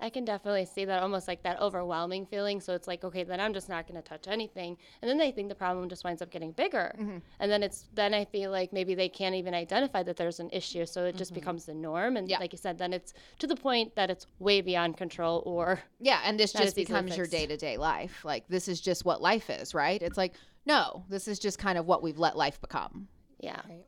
I 0.00 0.10
can 0.10 0.24
definitely 0.24 0.64
see 0.64 0.84
that 0.84 1.02
almost 1.02 1.26
like 1.26 1.42
that 1.42 1.60
overwhelming 1.60 2.26
feeling. 2.26 2.60
So 2.60 2.74
it's 2.74 2.86
like, 2.86 3.02
okay, 3.02 3.24
then 3.24 3.40
I'm 3.40 3.52
just 3.52 3.68
not 3.68 3.88
going 3.88 4.00
to 4.00 4.08
touch 4.08 4.28
anything. 4.28 4.76
And 5.02 5.08
then 5.08 5.18
they 5.18 5.32
think 5.32 5.48
the 5.48 5.54
problem 5.54 5.88
just 5.88 6.04
winds 6.04 6.22
up 6.22 6.30
getting 6.30 6.52
bigger. 6.52 6.94
Mm-hmm. 6.98 7.18
And 7.40 7.50
then 7.50 7.62
it's, 7.64 7.88
then 7.94 8.14
I 8.14 8.24
feel 8.24 8.52
like 8.52 8.72
maybe 8.72 8.94
they 8.94 9.08
can't 9.08 9.34
even 9.34 9.54
identify 9.54 10.04
that 10.04 10.16
there's 10.16 10.38
an 10.38 10.50
issue. 10.52 10.86
So 10.86 11.04
it 11.04 11.16
just 11.16 11.32
mm-hmm. 11.32 11.40
becomes 11.40 11.64
the 11.64 11.74
norm. 11.74 12.16
And 12.16 12.28
yeah. 12.28 12.38
like 12.38 12.52
you 12.52 12.58
said, 12.58 12.78
then 12.78 12.92
it's 12.92 13.12
to 13.40 13.48
the 13.48 13.56
point 13.56 13.96
that 13.96 14.08
it's 14.08 14.26
way 14.38 14.60
beyond 14.60 14.96
control 14.96 15.42
or. 15.44 15.80
Yeah. 15.98 16.20
And 16.24 16.38
this 16.38 16.52
just 16.52 16.76
becomes 16.76 17.16
your 17.16 17.26
day 17.26 17.46
to 17.46 17.56
day 17.56 17.76
life. 17.76 18.24
Like 18.24 18.46
this 18.48 18.68
is 18.68 18.80
just 18.80 19.04
what 19.04 19.20
life 19.20 19.50
is, 19.50 19.74
right? 19.74 20.00
It's 20.00 20.16
like, 20.16 20.34
no, 20.64 21.04
this 21.08 21.26
is 21.26 21.40
just 21.40 21.58
kind 21.58 21.76
of 21.76 21.86
what 21.86 22.02
we've 22.02 22.18
let 22.18 22.36
life 22.36 22.60
become. 22.60 23.08
Yeah. 23.40 23.60
Right. 23.68 23.84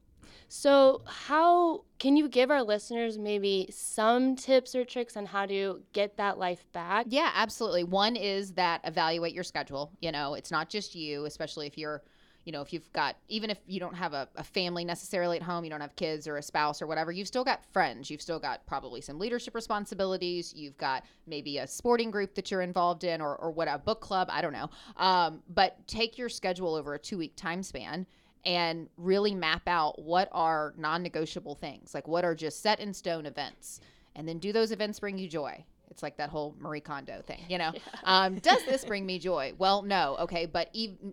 So, 0.52 1.02
how 1.06 1.84
can 2.00 2.16
you 2.16 2.28
give 2.28 2.50
our 2.50 2.64
listeners 2.64 3.16
maybe 3.16 3.68
some 3.70 4.34
tips 4.34 4.74
or 4.74 4.84
tricks 4.84 5.16
on 5.16 5.26
how 5.26 5.46
to 5.46 5.80
get 5.92 6.16
that 6.16 6.40
life 6.40 6.64
back? 6.72 7.06
Yeah, 7.08 7.30
absolutely. 7.36 7.84
One 7.84 8.16
is 8.16 8.54
that 8.54 8.80
evaluate 8.82 9.32
your 9.32 9.44
schedule. 9.44 9.92
You 10.00 10.10
know, 10.10 10.34
it's 10.34 10.50
not 10.50 10.68
just 10.68 10.96
you, 10.96 11.24
especially 11.24 11.68
if 11.68 11.78
you're 11.78 12.02
you 12.44 12.52
know, 12.52 12.62
if 12.62 12.72
you've 12.72 12.90
got, 12.92 13.16
even 13.28 13.50
if 13.50 13.58
you 13.66 13.78
don't 13.78 13.94
have 13.94 14.14
a, 14.14 14.26
a, 14.34 14.42
family 14.42 14.82
necessarily 14.82 15.36
at 15.36 15.42
home, 15.42 15.62
you 15.62 15.70
don't 15.70 15.82
have 15.82 15.94
kids 15.94 16.26
or 16.26 16.38
a 16.38 16.42
spouse 16.42 16.80
or 16.80 16.86
whatever, 16.86 17.12
you've 17.12 17.28
still 17.28 17.44
got 17.44 17.64
friends. 17.70 18.10
You've 18.10 18.22
still 18.22 18.38
got 18.38 18.66
probably 18.66 19.02
some 19.02 19.18
leadership 19.18 19.54
responsibilities. 19.54 20.54
You've 20.56 20.78
got 20.78 21.04
maybe 21.26 21.58
a 21.58 21.66
sporting 21.66 22.10
group 22.10 22.34
that 22.36 22.50
you're 22.50 22.62
involved 22.62 23.04
in 23.04 23.20
or, 23.20 23.36
or 23.36 23.50
what, 23.50 23.68
a 23.68 23.78
book 23.78 24.00
club, 24.00 24.28
I 24.32 24.40
don't 24.40 24.54
know. 24.54 24.70
Um, 24.96 25.42
but 25.50 25.86
take 25.86 26.16
your 26.16 26.30
schedule 26.30 26.74
over 26.74 26.94
a 26.94 26.98
two 26.98 27.18
week 27.18 27.36
time 27.36 27.62
span 27.62 28.06
and 28.44 28.88
really 28.96 29.34
map 29.34 29.62
out 29.66 30.00
what 30.02 30.28
are 30.32 30.74
non-negotiable 30.78 31.54
things 31.54 31.92
like 31.94 32.08
what 32.08 32.24
are 32.24 32.34
just 32.34 32.62
set 32.62 32.80
in 32.80 32.92
stone 32.94 33.26
events 33.26 33.80
and 34.16 34.26
then 34.28 34.38
do 34.38 34.52
those 34.52 34.72
events 34.72 34.98
bring 35.00 35.18
you 35.18 35.28
joy? 35.28 35.64
It's 35.90 36.02
like 36.02 36.16
that 36.18 36.30
whole 36.30 36.54
marie 36.58 36.80
kondo 36.80 37.22
thing 37.22 37.40
you 37.48 37.58
know? 37.58 37.72
Yeah. 37.74 37.80
um, 38.04 38.36
does 38.36 38.64
this 38.64 38.84
bring 38.84 39.04
me 39.04 39.18
joy? 39.30 39.52
Well 39.58 39.82
no 39.82 40.16
okay 40.20 40.46
but 40.46 40.70
even 40.72 41.12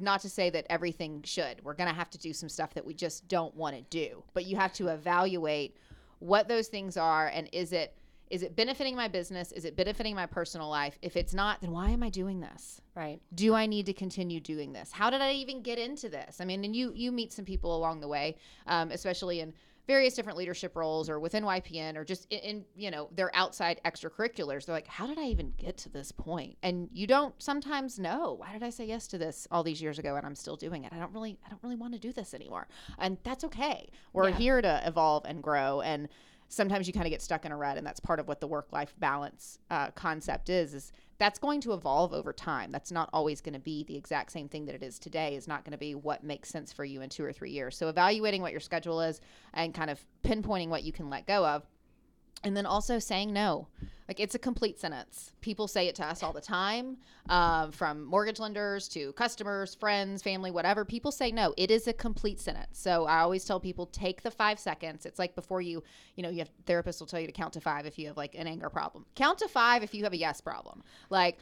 not 0.00 0.20
to 0.20 0.28
say 0.30 0.48
that 0.50 0.64
everything 0.70 1.22
should. 1.24 1.64
We're 1.64 1.74
going 1.74 1.88
to 1.88 1.94
have 1.94 2.08
to 2.10 2.18
do 2.18 2.32
some 2.32 2.48
stuff 2.48 2.72
that 2.74 2.86
we 2.86 2.94
just 2.94 3.26
don't 3.26 3.54
want 3.56 3.74
to 3.76 3.82
do 3.90 4.22
but 4.34 4.44
you 4.46 4.56
have 4.56 4.72
to 4.74 4.88
evaluate 4.88 5.76
what 6.20 6.48
those 6.48 6.68
things 6.68 6.96
are 6.96 7.28
and 7.28 7.48
is 7.52 7.72
it 7.72 7.94
is 8.30 8.42
it 8.42 8.56
benefiting 8.56 8.96
my 8.96 9.08
business? 9.08 9.52
Is 9.52 9.64
it 9.64 9.76
benefiting 9.76 10.14
my 10.14 10.26
personal 10.26 10.68
life? 10.68 10.98
If 11.02 11.16
it's 11.16 11.34
not, 11.34 11.60
then 11.60 11.70
why 11.70 11.90
am 11.90 12.02
I 12.02 12.10
doing 12.10 12.40
this? 12.40 12.80
Right. 12.94 13.20
Do 13.34 13.54
I 13.54 13.66
need 13.66 13.86
to 13.86 13.92
continue 13.92 14.40
doing 14.40 14.72
this? 14.72 14.92
How 14.92 15.10
did 15.10 15.20
I 15.20 15.32
even 15.32 15.62
get 15.62 15.78
into 15.78 16.08
this? 16.08 16.40
I 16.40 16.44
mean, 16.44 16.64
and 16.64 16.74
you 16.74 16.92
you 16.94 17.12
meet 17.12 17.32
some 17.32 17.44
people 17.44 17.76
along 17.76 18.00
the 18.00 18.08
way, 18.08 18.36
um, 18.66 18.90
especially 18.90 19.40
in 19.40 19.52
various 19.88 20.14
different 20.14 20.36
leadership 20.36 20.76
roles 20.76 21.08
or 21.08 21.18
within 21.18 21.42
YPN 21.42 21.96
or 21.96 22.04
just 22.04 22.26
in, 22.30 22.38
in, 22.40 22.64
you 22.76 22.90
know 22.90 23.08
their 23.12 23.34
outside 23.34 23.80
extracurriculars. 23.84 24.66
They're 24.66 24.74
like, 24.74 24.86
how 24.86 25.06
did 25.06 25.18
I 25.18 25.24
even 25.24 25.52
get 25.56 25.78
to 25.78 25.88
this 25.88 26.12
point? 26.12 26.56
And 26.62 26.88
you 26.92 27.06
don't 27.06 27.34
sometimes 27.42 27.98
know 27.98 28.34
why 28.38 28.52
did 28.52 28.62
I 28.62 28.70
say 28.70 28.84
yes 28.84 29.06
to 29.08 29.18
this 29.18 29.48
all 29.50 29.62
these 29.62 29.80
years 29.80 29.98
ago 29.98 30.16
and 30.16 30.26
I'm 30.26 30.34
still 30.34 30.56
doing 30.56 30.84
it. 30.84 30.92
I 30.92 30.98
don't 30.98 31.12
really 31.12 31.38
I 31.44 31.48
don't 31.48 31.62
really 31.62 31.76
want 31.76 31.94
to 31.94 31.98
do 31.98 32.12
this 32.12 32.34
anymore, 32.34 32.68
and 32.98 33.16
that's 33.24 33.44
okay. 33.44 33.88
We're 34.12 34.28
yeah. 34.28 34.36
here 34.36 34.62
to 34.62 34.82
evolve 34.84 35.24
and 35.24 35.42
grow 35.42 35.80
and 35.80 36.08
sometimes 36.48 36.86
you 36.86 36.92
kind 36.92 37.06
of 37.06 37.10
get 37.10 37.22
stuck 37.22 37.44
in 37.44 37.52
a 37.52 37.56
rut 37.56 37.76
and 37.76 37.86
that's 37.86 38.00
part 38.00 38.18
of 38.18 38.26
what 38.26 38.40
the 38.40 38.46
work 38.46 38.68
life 38.72 38.94
balance 38.98 39.58
uh, 39.70 39.90
concept 39.90 40.48
is 40.48 40.74
is 40.74 40.92
that's 41.18 41.38
going 41.38 41.60
to 41.60 41.72
evolve 41.72 42.12
over 42.12 42.32
time. 42.32 42.70
That's 42.70 42.92
not 42.92 43.10
always 43.12 43.40
going 43.40 43.54
to 43.54 43.58
be 43.58 43.82
the 43.84 43.96
exact 43.96 44.30
same 44.30 44.48
thing 44.48 44.66
that 44.66 44.74
it 44.76 44.84
is 44.84 45.00
today. 45.00 45.34
Is 45.34 45.48
not 45.48 45.64
going 45.64 45.72
to 45.72 45.78
be 45.78 45.94
what 45.94 46.22
makes 46.22 46.48
sense 46.48 46.72
for 46.72 46.84
you 46.84 47.02
in 47.02 47.10
two 47.10 47.24
or 47.24 47.32
three 47.32 47.50
years. 47.50 47.76
So 47.76 47.88
evaluating 47.88 48.40
what 48.40 48.52
your 48.52 48.60
schedule 48.60 49.00
is 49.00 49.20
and 49.52 49.74
kind 49.74 49.90
of 49.90 50.00
pinpointing 50.22 50.68
what 50.68 50.84
you 50.84 50.92
can 50.92 51.10
let 51.10 51.26
go 51.26 51.44
of 51.44 51.66
and 52.44 52.56
then 52.56 52.66
also 52.66 52.98
saying 52.98 53.32
no 53.32 53.68
like 54.08 54.20
it's 54.20 54.34
a 54.34 54.38
complete 54.38 54.80
sentence. 54.80 55.32
People 55.42 55.68
say 55.68 55.86
it 55.86 55.94
to 55.96 56.04
us 56.04 56.22
all 56.22 56.32
the 56.32 56.40
time 56.40 56.96
um, 57.28 57.70
from 57.70 58.04
mortgage 58.04 58.40
lenders 58.40 58.88
to 58.88 59.12
customers 59.12 59.74
friends 59.74 60.22
family 60.22 60.50
whatever. 60.50 60.84
People 60.84 61.12
say 61.12 61.30
no. 61.30 61.52
It 61.58 61.70
is 61.70 61.86
a 61.86 61.92
complete 61.92 62.40
sentence. 62.40 62.78
So 62.78 63.04
i 63.04 63.20
always 63.20 63.44
tell 63.44 63.60
people 63.60 63.86
take 63.86 64.22
the 64.22 64.30
five 64.30 64.58
seconds. 64.58 65.04
It's 65.04 65.18
like 65.18 65.34
before 65.34 65.60
you 65.60 65.82
you 66.16 66.22
know 66.22 66.30
you 66.30 66.38
have 66.38 66.50
therapists 66.64 67.00
will 67.00 67.06
tell 67.06 67.20
you 67.20 67.26
to 67.26 67.32
count 67.32 67.52
to 67.52 67.60
five 67.60 67.84
if 67.84 67.98
you 67.98 68.06
have 68.06 68.16
like 68.16 68.34
an 68.34 68.46
anger 68.46 68.70
problem. 68.70 69.04
Count 69.14 69.38
to 69.38 69.48
five 69.48 69.82
if 69.82 69.94
you 69.94 70.04
have 70.04 70.14
a 70.14 70.18
yes 70.18 70.40
problem. 70.40 70.82
Like 71.10 71.38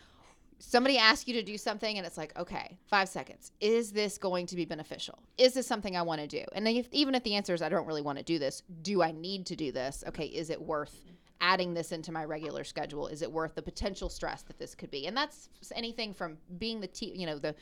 somebody 0.59 0.99
asks 0.99 1.29
you 1.29 1.35
to 1.35 1.43
do 1.43 1.59
something 1.59 1.99
and 1.99 2.07
it's 2.07 2.17
like 2.17 2.37
okay 2.37 2.77
five 2.87 3.09
seconds. 3.09 3.53
Is 3.61 3.93
this 3.93 4.19
going 4.19 4.47
to 4.47 4.57
be 4.57 4.65
beneficial? 4.65 5.21
Is 5.39 5.55
this 5.55 5.69
something 5.69 5.97
i 5.97 6.03
want 6.03 6.21
to 6.21 6.27
do? 6.27 6.45
And 6.53 6.67
if, 6.67 6.89
even 6.91 7.15
if 7.15 7.23
the 7.23 7.37
answer 7.37 7.55
is 7.55 7.63
i 7.63 7.69
don't 7.69 7.87
really 7.87 8.03
want 8.03 8.19
to 8.19 8.25
do 8.25 8.41
this 8.41 8.65
do 8.83 9.03
i 9.03 9.13
need 9.13 9.47
to 9.47 9.55
do 9.55 9.71
this? 9.71 10.03
Okay 10.09 10.27
is 10.27 10.51
it 10.51 10.61
worth 10.61 11.01
adding 11.41 11.75
this 11.75 11.93
into 11.93 12.13
my 12.13 12.25
regular 12.25 12.65
schedule? 12.65 13.09
Is 13.09 13.23
it 13.23 13.31
worth 13.31 13.55
the 13.55 13.63
potential 13.63 14.09
stress 14.09 14.43
that 14.43 14.59
this 14.59 14.75
could 14.75 14.91
be? 14.91 15.07
And 15.07 15.17
that's 15.17 15.49
anything 15.75 16.15
from 16.15 16.39
being 16.59 16.81
the 16.81 16.87
t- 16.87 17.13
you 17.15 17.27
know 17.27 17.39
the 17.39 17.55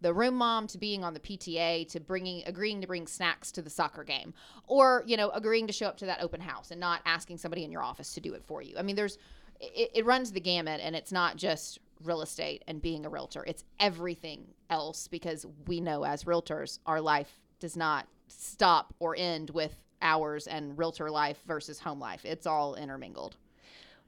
the 0.00 0.12
room 0.12 0.34
mom 0.34 0.66
to 0.66 0.78
being 0.78 1.04
on 1.04 1.14
the 1.14 1.20
PTA 1.20 1.88
to 1.88 2.00
bringing 2.00 2.42
agreeing 2.44 2.80
to 2.80 2.86
bring 2.86 3.06
snacks 3.06 3.52
to 3.52 3.62
the 3.62 3.70
soccer 3.70 4.04
game 4.04 4.34
or 4.66 5.04
you 5.06 5.16
know 5.16 5.30
agreeing 5.30 5.66
to 5.68 5.72
show 5.72 5.86
up 5.86 5.96
to 5.98 6.06
that 6.06 6.20
open 6.20 6.40
house 6.40 6.70
and 6.70 6.80
not 6.80 7.00
asking 7.06 7.38
somebody 7.38 7.64
in 7.64 7.70
your 7.70 7.82
office 7.82 8.12
to 8.14 8.20
do 8.20 8.34
it 8.34 8.44
for 8.44 8.62
you. 8.62 8.76
I 8.76 8.82
mean 8.82 8.96
there's 8.96 9.18
it, 9.60 9.90
it 9.94 10.06
runs 10.06 10.32
the 10.32 10.40
gamut 10.40 10.80
and 10.82 10.96
it's 10.96 11.12
not 11.12 11.36
just 11.36 11.78
real 12.02 12.22
estate 12.22 12.64
and 12.66 12.82
being 12.82 13.06
a 13.06 13.08
realtor. 13.08 13.44
It's 13.46 13.64
everything 13.78 14.46
else 14.70 15.06
because 15.06 15.46
we 15.66 15.80
know 15.80 16.04
as 16.04 16.24
realtors 16.24 16.80
our 16.84 17.00
life 17.00 17.40
does 17.60 17.76
not 17.76 18.08
stop 18.26 18.94
or 18.98 19.14
end 19.16 19.50
with 19.50 19.84
hours 20.02 20.46
and 20.46 20.76
realtor 20.76 21.10
life 21.10 21.38
versus 21.46 21.78
home 21.78 22.00
life. 22.00 22.24
It's 22.24 22.46
all 22.46 22.74
intermingled. 22.74 23.36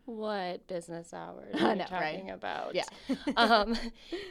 What 0.06 0.66
business 0.66 1.14
hours 1.14 1.54
are 1.60 1.74
know, 1.74 1.86
right? 1.90 2.16
talking 2.16 2.30
about? 2.30 2.74
Yeah. 2.74 2.84
um, 3.36 3.76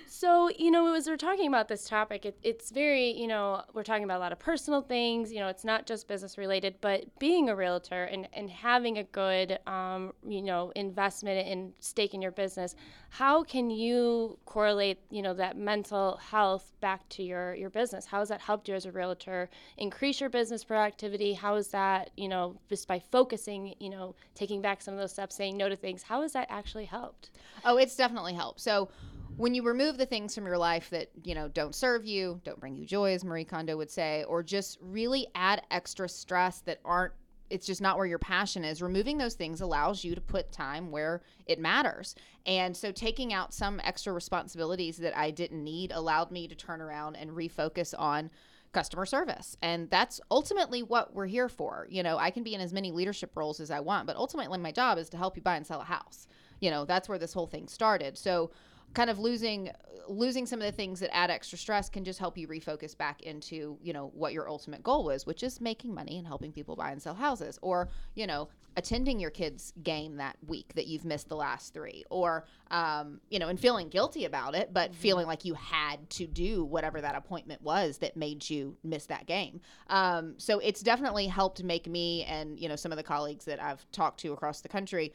so, 0.08 0.50
you 0.58 0.70
know, 0.70 0.94
as 0.94 1.08
we're 1.08 1.18
talking 1.18 1.48
about 1.48 1.68
this 1.68 1.88
topic, 1.88 2.26
it, 2.26 2.38
it's 2.44 2.70
very, 2.70 3.10
you 3.10 3.26
know, 3.26 3.64
we're 3.74 3.84
talking 3.84 4.04
about 4.04 4.18
a 4.18 4.20
lot 4.20 4.32
of 4.32 4.38
personal 4.38 4.82
things. 4.82 5.34
You 5.34 5.40
know, 5.40 5.48
it's 5.48 5.66
not 5.66 5.88
just 5.88 6.08
business 6.08 6.38
related, 6.38 6.76
but 6.80 7.06
being 7.18 7.50
a 7.50 7.56
realtor 7.56 8.04
and, 8.04 8.28
and 8.34 8.52
having 8.52 9.00
a 9.00 9.04
good, 9.04 9.58
um, 9.66 10.14
you 10.28 10.44
know, 10.44 10.72
investment 10.76 11.48
and 11.48 11.74
stake 11.80 12.14
in 12.14 12.22
your 12.22 12.32
business, 12.32 12.76
how 13.10 13.44
can 13.44 13.70
you 13.70 14.38
correlate, 14.46 15.00
you 15.10 15.22
know, 15.22 15.34
that 15.34 15.58
mental 15.58 16.18
health 16.18 16.72
back 16.82 17.08
to 17.10 17.24
your, 17.24 17.56
your 17.56 17.70
business? 17.70 18.06
How 18.06 18.20
has 18.20 18.30
that 18.30 18.42
helped 18.42 18.68
you 18.68 18.76
as 18.76 18.86
a 18.86 18.92
realtor 18.92 19.50
increase 19.78 20.20
your 20.20 20.30
business 20.30 20.64
productivity? 20.64 21.34
How 21.34 21.56
is 21.56 21.70
that, 21.70 22.12
you 22.16 22.28
know, 22.28 22.60
just 22.70 22.88
by 22.88 23.00
focusing, 23.12 23.74
you 23.80 23.90
know, 23.90 24.16
taking 24.36 24.62
back 24.62 24.82
some 24.82 24.94
of 24.94 25.00
those 25.00 25.12
steps, 25.12 25.36
saying 25.36 25.58
no 25.58 25.63
to 25.70 25.76
things, 25.76 26.04
how 26.04 26.22
has 26.22 26.34
that 26.34 26.48
actually 26.50 26.86
helped? 26.86 27.32
Oh, 27.66 27.78
it's 27.78 27.96
definitely 27.96 28.34
helped. 28.34 28.62
So 28.62 28.90
when 29.38 29.54
you 29.54 29.64
remove 29.64 29.98
the 29.98 30.06
things 30.06 30.36
from 30.36 30.46
your 30.46 30.58
life 30.58 30.90
that, 30.92 31.10
you 31.24 31.34
know, 31.36 31.48
don't 31.48 31.74
serve 31.74 32.06
you, 32.06 32.40
don't 32.44 32.60
bring 32.60 32.76
you 32.76 32.86
joy, 32.86 33.14
as 33.14 33.24
Marie 33.24 33.46
Kondo 33.46 33.78
would 33.78 33.90
say, 33.92 34.24
or 34.28 34.44
just 34.44 34.78
really 34.82 35.28
add 35.36 35.64
extra 35.72 36.08
stress 36.08 36.60
that 36.62 36.80
aren't 36.86 37.14
it's 37.50 37.68
just 37.68 37.82
not 37.82 37.98
where 37.98 38.08
your 38.08 38.18
passion 38.18 38.66
is. 38.66 38.82
Removing 38.82 39.20
those 39.20 39.36
things 39.36 39.62
allows 39.62 40.04
you 40.04 40.16
to 40.16 40.22
put 40.22 40.52
time 40.52 40.90
where 40.90 41.22
it 41.46 41.60
matters. 41.60 42.16
And 42.48 42.76
so 42.76 42.92
taking 42.92 43.32
out 43.32 43.54
some 43.54 43.80
extra 43.84 44.12
responsibilities 44.12 44.98
that 44.98 45.16
I 45.16 45.30
didn't 45.30 45.64
need 45.64 45.92
allowed 45.92 46.32
me 46.32 46.48
to 46.48 46.56
turn 46.56 46.82
around 46.82 47.16
and 47.16 47.30
refocus 47.30 47.94
on 47.96 48.32
customer 48.74 49.06
service. 49.06 49.56
And 49.62 49.90
that's 49.90 50.20
ultimately 50.30 50.84
what 50.84 51.14
we're 51.14 51.28
here 51.28 51.48
for. 51.48 51.88
You 51.90 52.04
know, 52.04 52.18
I 52.18 52.32
can 52.32 52.44
be 52.44 52.54
in 52.54 52.62
as 52.62 52.74
many 52.74 52.92
leadership 52.92 53.32
roles 53.36 53.60
as 53.60 53.72
I 53.72 53.80
want, 53.80 54.08
but 54.08 54.16
ultimately 54.16 54.58
my 54.58 54.72
job 54.72 54.98
is 54.98 55.10
to 55.10 55.18
help 55.18 55.36
you 55.36 55.42
buy 55.42 55.56
and 55.56 55.66
sell 55.66 55.82
a 55.82 55.86
house. 55.86 56.28
You 56.60 56.72
know, 56.72 56.86
that's 56.86 57.08
where 57.08 57.20
this 57.20 57.34
whole 57.34 57.48
thing 57.48 57.68
started. 57.68 58.18
So 58.18 58.52
kind 58.94 59.10
of 59.10 59.20
losing 59.20 59.72
losing 60.10 60.46
some 60.46 60.60
of 60.60 60.66
the 60.66 60.72
things 60.72 61.00
that 61.00 61.16
add 61.16 61.32
extra 61.32 61.58
stress 61.58 61.90
can 61.90 62.04
just 62.04 62.20
help 62.20 62.38
you 62.38 62.48
refocus 62.48 62.96
back 62.96 63.22
into 63.22 63.78
you 63.82 63.94
know 63.94 64.12
what 64.14 64.34
your 64.34 64.50
ultimate 64.50 64.84
goal 64.84 65.06
was 65.06 65.26
which 65.26 65.44
is 65.44 65.62
making 65.62 65.94
money 65.94 66.18
and 66.18 66.28
helping 66.28 66.52
people 66.52 66.76
buy 66.76 66.92
and 66.92 67.02
sell 67.02 67.16
houses 67.16 67.58
or 67.62 67.90
you 68.14 68.28
know 68.28 68.50
attending 68.76 69.20
your 69.20 69.30
kids 69.30 69.74
game 69.84 70.18
that 70.18 70.38
week 70.48 70.74
that 70.76 70.88
you've 70.88 71.06
missed 71.06 71.30
the 71.30 71.36
last 71.36 71.74
three 71.74 72.04
or 72.10 72.46
um, 72.72 73.20
you 73.30 73.40
know 73.40 73.48
and 73.48 73.60
feeling 73.60 73.90
guilty 73.90 74.26
about 74.26 74.56
it 74.56 74.74
but 74.74 74.94
feeling 74.96 75.28
like 75.28 75.46
you 75.46 75.54
had 75.54 76.10
to 76.10 76.26
do 76.26 76.64
whatever 76.64 77.02
that 77.02 77.16
appointment 77.16 77.62
was 77.62 77.98
that 78.00 78.18
made 78.18 78.50
you 78.50 78.76
miss 78.84 79.06
that 79.06 79.26
game. 79.26 79.62
Um, 79.88 80.36
so 80.38 80.60
it's 80.60 80.82
definitely 80.82 81.28
helped 81.28 81.64
make 81.64 81.88
me 81.88 82.24
and 82.24 82.60
you 82.60 82.68
know 82.70 82.76
some 82.76 82.92
of 82.92 82.98
the 82.98 83.04
colleagues 83.04 83.46
that 83.46 83.62
i've 83.62 83.90
talked 83.92 84.20
to 84.22 84.34
across 84.34 84.62
the 84.62 84.70
country 84.70 85.14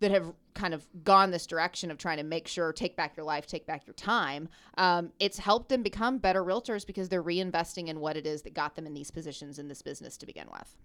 that 0.00 0.10
have 0.10 0.32
kind 0.54 0.74
of 0.74 0.86
gone 1.04 1.30
this 1.30 1.46
direction 1.46 1.90
of 1.90 1.98
trying 1.98 2.18
to 2.18 2.24
make 2.24 2.48
sure 2.48 2.72
take 2.72 2.96
back 2.96 3.16
your 3.16 3.24
life 3.24 3.46
take 3.46 3.66
back 3.66 3.86
your 3.86 3.94
time 3.94 4.48
um, 4.78 5.12
it's 5.18 5.38
helped 5.38 5.68
them 5.68 5.82
become 5.82 6.18
better 6.18 6.44
realtors 6.44 6.86
because 6.86 7.08
they're 7.08 7.22
reinvesting 7.22 7.88
in 7.88 8.00
what 8.00 8.16
it 8.16 8.26
is 8.26 8.42
that 8.42 8.54
got 8.54 8.74
them 8.74 8.86
in 8.86 8.94
these 8.94 9.10
positions 9.10 9.58
in 9.58 9.68
this 9.68 9.82
business 9.82 10.16
to 10.16 10.26
begin 10.26 10.46
with 10.50 10.76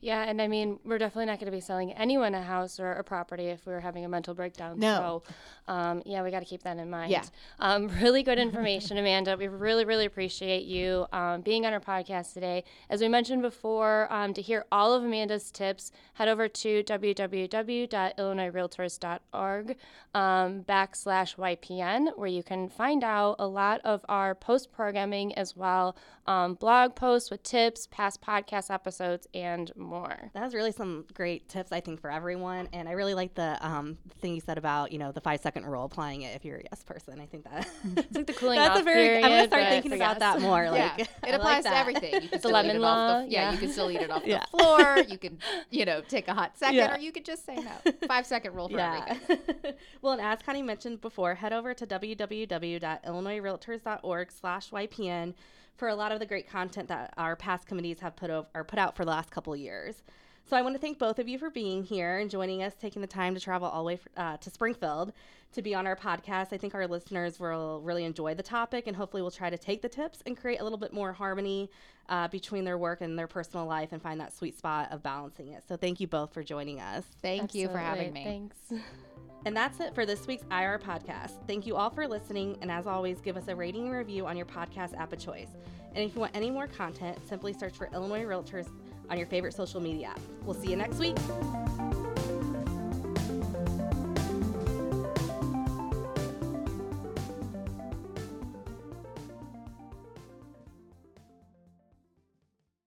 Yeah, 0.00 0.22
and 0.22 0.40
I 0.40 0.48
mean, 0.48 0.78
we're 0.84 0.96
definitely 0.96 1.26
not 1.26 1.40
going 1.40 1.50
to 1.50 1.56
be 1.56 1.60
selling 1.60 1.92
anyone 1.92 2.34
a 2.34 2.40
house 2.42 2.80
or 2.80 2.92
a 2.92 3.04
property 3.04 3.48
if 3.48 3.66
we're 3.66 3.80
having 3.80 4.02
a 4.04 4.08
mental 4.08 4.32
breakdown. 4.34 4.78
No. 4.78 5.22
So, 5.26 5.34
um, 5.72 6.02
yeah, 6.06 6.22
we 6.22 6.30
got 6.30 6.38
to 6.40 6.46
keep 6.46 6.62
that 6.62 6.78
in 6.78 6.88
mind. 6.88 7.10
Yeah. 7.10 7.24
Um, 7.58 7.88
really 8.00 8.22
good 8.22 8.38
information, 8.38 8.96
Amanda. 8.96 9.36
We 9.36 9.48
really, 9.48 9.84
really 9.84 10.06
appreciate 10.06 10.64
you 10.64 11.04
um, 11.12 11.42
being 11.42 11.66
on 11.66 11.74
our 11.74 11.80
podcast 11.80 12.32
today. 12.32 12.64
As 12.88 13.02
we 13.02 13.08
mentioned 13.08 13.42
before, 13.42 14.10
um, 14.10 14.32
to 14.34 14.40
hear 14.40 14.64
all 14.72 14.94
of 14.94 15.04
Amanda's 15.04 15.50
tips, 15.50 15.92
head 16.14 16.28
over 16.28 16.48
to 16.48 16.82
www.illinoisrealtors.org 16.82 19.76
um, 20.14 20.64
backslash 20.64 21.36
YPN, 21.36 22.16
where 22.16 22.28
you 22.28 22.42
can 22.42 22.70
find 22.70 23.04
out 23.04 23.36
a 23.38 23.46
lot 23.46 23.82
of 23.84 24.02
our 24.08 24.34
post 24.34 24.72
programming 24.72 25.34
as 25.34 25.54
well, 25.54 25.94
um, 26.26 26.54
blog 26.54 26.94
posts 26.94 27.30
with 27.30 27.42
tips, 27.42 27.86
past 27.90 28.22
podcast 28.22 28.72
episodes, 28.72 29.26
and 29.34 29.70
more. 29.76 29.89
That 30.34 30.44
was 30.44 30.54
really 30.54 30.72
some 30.72 31.04
great 31.14 31.48
tips, 31.48 31.72
I 31.72 31.80
think, 31.80 32.00
for 32.00 32.10
everyone. 32.10 32.68
And 32.72 32.88
I 32.88 32.92
really 32.92 33.14
like 33.14 33.34
the 33.34 33.56
um, 33.66 33.96
thing 34.20 34.34
you 34.34 34.40
said 34.40 34.58
about, 34.58 34.92
you 34.92 34.98
know, 34.98 35.12
the 35.12 35.20
five 35.20 35.40
second 35.40 35.66
rule, 35.66 35.84
applying 35.84 36.22
it 36.22 36.34
if 36.36 36.44
you're 36.44 36.58
a 36.58 36.62
yes 36.70 36.82
person. 36.84 37.20
I 37.20 37.26
think 37.26 37.44
that 37.44 37.66
It's 37.96 38.16
like 38.16 38.26
the 38.26 38.32
cooling 38.32 38.58
that's 38.58 38.80
a 38.80 38.82
very, 38.82 39.16
I'm 39.16 39.22
going 39.22 39.42
to 39.42 39.46
start 39.48 39.64
thinking 39.68 39.92
about 39.92 40.18
yes. 40.18 40.20
that 40.20 40.40
more. 40.40 40.64
yeah, 40.64 40.70
Like, 40.70 40.80
I 41.22 41.24
it 41.28 41.28
like 41.32 41.34
applies 41.34 41.64
to 41.64 41.76
everything. 41.76 42.14
You 42.14 42.20
can 42.20 42.30
The 42.30 42.38
still 42.38 42.52
lemon 42.52 42.76
eat 42.76 42.78
it 42.78 42.82
off 42.84 42.96
law, 42.96 43.20
the, 43.20 43.26
yeah, 43.28 43.42
yeah. 43.42 43.52
you 43.52 43.58
can 43.58 43.70
still 43.72 43.90
eat 43.90 44.00
it 44.00 44.10
off 44.10 44.22
Yeah. 44.24 44.44
the 44.52 44.58
floor. 44.58 44.98
You 45.08 45.18
can, 45.18 45.38
you 45.70 45.84
know, 45.84 46.00
take 46.02 46.28
a 46.28 46.34
hot 46.34 46.56
second, 46.56 46.76
Yeah. 46.76 46.94
or 46.94 46.98
you 46.98 47.10
could 47.12 47.24
just 47.24 47.44
say 47.44 47.56
no. 47.56 47.72
Five 48.06 48.26
second 48.26 48.54
rule 48.54 48.68
for 48.68 48.76
Yeah. 48.78 49.16
everything. 49.28 49.74
well, 50.02 50.12
and 50.12 50.22
as 50.22 50.38
Connie 50.44 50.62
mentioned 50.62 51.00
before, 51.00 51.34
head 51.34 51.52
over 51.52 51.74
to 51.74 51.84
www.illinoisrealtors.org 51.86 54.30
slash 54.32 54.70
YPN 54.70 55.34
for 55.76 55.88
a 55.88 55.94
lot 55.94 56.12
of 56.12 56.20
the 56.20 56.26
great 56.26 56.48
content 56.48 56.88
that 56.88 57.12
our 57.16 57.36
past 57.36 57.66
committees 57.66 58.00
have 58.00 58.16
put 58.16 58.30
over 58.30 58.48
or 58.54 58.64
put 58.64 58.78
out 58.78 58.96
for 58.96 59.04
the 59.04 59.10
last 59.10 59.30
couple 59.30 59.52
of 59.52 59.58
years. 59.58 60.02
So 60.48 60.56
I 60.56 60.62
want 60.62 60.74
to 60.74 60.80
thank 60.80 60.98
both 60.98 61.18
of 61.20 61.28
you 61.28 61.38
for 61.38 61.48
being 61.48 61.84
here 61.84 62.18
and 62.18 62.28
joining 62.28 62.62
us, 62.62 62.74
taking 62.74 63.02
the 63.02 63.08
time 63.08 63.34
to 63.34 63.40
travel 63.40 63.68
all 63.68 63.84
the 63.84 63.86
way 63.86 63.94
f- 63.94 64.08
uh, 64.16 64.36
to 64.38 64.50
Springfield 64.50 65.12
to 65.52 65.62
be 65.62 65.74
on 65.74 65.86
our 65.86 65.94
podcast. 65.94 66.52
I 66.52 66.58
think 66.58 66.74
our 66.74 66.88
listeners 66.88 67.38
will 67.38 67.80
really 67.82 68.04
enjoy 68.04 68.34
the 68.34 68.42
topic, 68.42 68.86
and 68.86 68.96
hopefully, 68.96 69.22
we'll 69.22 69.30
try 69.30 69.50
to 69.50 69.58
take 69.58 69.80
the 69.80 69.88
tips 69.88 70.22
and 70.26 70.36
create 70.36 70.60
a 70.60 70.64
little 70.64 70.78
bit 70.78 70.92
more 70.92 71.12
harmony 71.12 71.70
uh, 72.08 72.26
between 72.28 72.64
their 72.64 72.78
work 72.78 73.00
and 73.00 73.16
their 73.18 73.28
personal 73.28 73.66
life, 73.66 73.90
and 73.92 74.02
find 74.02 74.20
that 74.20 74.36
sweet 74.36 74.58
spot 74.58 74.90
of 74.90 75.02
balancing 75.02 75.48
it. 75.48 75.62
So, 75.68 75.76
thank 75.76 76.00
you 76.00 76.08
both 76.08 76.34
for 76.34 76.42
joining 76.42 76.80
us. 76.80 77.04
Thank 77.22 77.54
you 77.54 77.68
for 77.68 77.78
having 77.78 78.12
me. 78.12 78.24
Thanks. 78.24 78.82
And 79.46 79.56
that's 79.56 79.80
it 79.80 79.94
for 79.94 80.04
this 80.04 80.26
week's 80.26 80.44
IR 80.50 80.78
podcast. 80.78 81.32
Thank 81.46 81.66
you 81.66 81.76
all 81.76 81.90
for 81.90 82.06
listening. 82.06 82.58
And 82.60 82.70
as 82.70 82.86
always, 82.86 83.20
give 83.20 83.36
us 83.36 83.48
a 83.48 83.56
rating 83.56 83.86
and 83.86 83.92
review 83.96 84.26
on 84.26 84.36
your 84.36 84.46
podcast 84.46 84.96
app 84.98 85.12
of 85.12 85.18
choice. 85.18 85.48
And 85.94 86.04
if 86.04 86.14
you 86.14 86.20
want 86.20 86.36
any 86.36 86.50
more 86.50 86.66
content, 86.66 87.18
simply 87.28 87.52
search 87.52 87.74
for 87.74 87.88
Illinois 87.92 88.22
Realtors 88.22 88.68
on 89.08 89.18
your 89.18 89.26
favorite 89.26 89.54
social 89.54 89.80
media 89.80 90.08
app. 90.08 90.20
We'll 90.44 90.54
see 90.54 90.70
you 90.70 90.76
next 90.76 90.98
week. 90.98 91.16